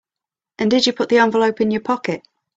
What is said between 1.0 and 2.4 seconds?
the envelope in your pocket?